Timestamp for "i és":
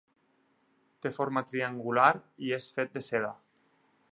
2.47-2.71